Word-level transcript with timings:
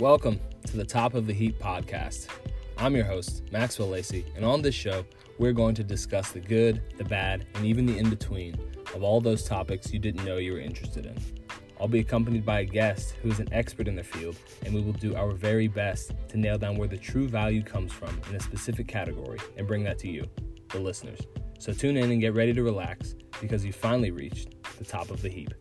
Welcome 0.00 0.38
to 0.64 0.76
the 0.76 0.84
Top 0.84 1.14
of 1.14 1.26
the 1.26 1.32
Heap 1.32 1.58
podcast. 1.58 2.28
I'm 2.76 2.94
your 2.94 3.04
host, 3.04 3.42
Maxwell 3.50 3.88
Lacey, 3.88 4.24
and 4.36 4.44
on 4.44 4.62
this 4.62 4.76
show, 4.76 5.04
we're 5.38 5.52
going 5.52 5.74
to 5.74 5.82
discuss 5.82 6.30
the 6.30 6.38
good, 6.38 6.80
the 6.98 7.04
bad, 7.04 7.48
and 7.56 7.64
even 7.64 7.84
the 7.84 7.98
in 7.98 8.08
between 8.08 8.56
of 8.94 9.02
all 9.02 9.20
those 9.20 9.42
topics 9.42 9.92
you 9.92 9.98
didn't 9.98 10.24
know 10.24 10.36
you 10.36 10.52
were 10.52 10.60
interested 10.60 11.04
in. 11.04 11.16
I'll 11.80 11.88
be 11.88 11.98
accompanied 11.98 12.46
by 12.46 12.60
a 12.60 12.64
guest 12.64 13.16
who 13.20 13.28
is 13.28 13.40
an 13.40 13.52
expert 13.52 13.88
in 13.88 13.96
the 13.96 14.04
field, 14.04 14.36
and 14.64 14.72
we 14.72 14.82
will 14.82 14.92
do 14.92 15.16
our 15.16 15.32
very 15.32 15.66
best 15.66 16.12
to 16.28 16.38
nail 16.38 16.58
down 16.58 16.76
where 16.76 16.86
the 16.86 16.96
true 16.96 17.26
value 17.26 17.64
comes 17.64 17.92
from 17.92 18.20
in 18.30 18.36
a 18.36 18.40
specific 18.40 18.86
category 18.86 19.40
and 19.56 19.66
bring 19.66 19.82
that 19.82 19.98
to 19.98 20.08
you, 20.08 20.24
the 20.68 20.78
listeners. 20.78 21.18
So 21.58 21.72
tune 21.72 21.96
in 21.96 22.12
and 22.12 22.20
get 22.20 22.34
ready 22.34 22.52
to 22.52 22.62
relax 22.62 23.16
because 23.40 23.64
you 23.64 23.72
finally 23.72 24.12
reached 24.12 24.62
the 24.78 24.84
top 24.84 25.10
of 25.10 25.22
the 25.22 25.28
heap. 25.28 25.52